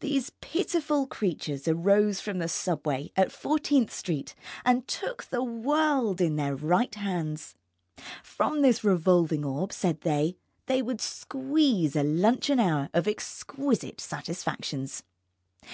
These 0.00 0.30
pitiful 0.40 1.06
creatures 1.06 1.68
arose 1.68 2.20
from 2.22 2.38
the 2.38 2.48
subway 2.48 3.12
at 3.16 3.30
Fourteenth 3.30 3.92
Street 3.92 4.34
and 4.64 4.88
took 4.88 5.24
the 5.24 5.44
world 5.44 6.22
in 6.22 6.36
their 6.36 6.56
right 6.56 6.94
hands. 6.94 7.54
From 8.22 8.62
this 8.62 8.82
revolving 8.82 9.44
orb, 9.44 9.70
said 9.74 10.00
they, 10.00 10.38
they 10.68 10.80
would 10.80 11.02
squeeze 11.02 11.94
a 11.94 12.02
luncheon 12.02 12.58
hour 12.60 12.88
of 12.94 13.06
exquisite 13.06 14.00
satisfactions. 14.00 15.02